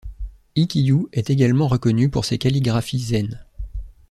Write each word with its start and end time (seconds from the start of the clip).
Ikkyū 0.55 1.09
est 1.13 1.29
également 1.29 1.67
reconnu 1.67 2.09
pour 2.09 2.25
ses 2.25 2.39
calligraphies 2.39 2.97
zen. 2.97 3.45